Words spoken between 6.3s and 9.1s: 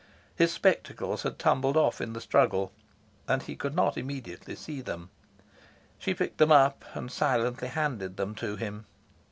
them up and silently handed them to him.